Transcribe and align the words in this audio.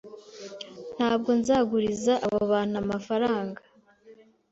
Ntabwo 0.95 1.29
nzaguriza 1.39 2.13
abo 2.25 2.39
bantu 2.51 2.75
amafaranga. 2.83 3.61